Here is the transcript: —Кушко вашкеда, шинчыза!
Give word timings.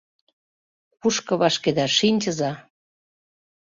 —Кушко 1.01 1.33
вашкеда, 1.41 1.85
шинчыза! 1.97 2.51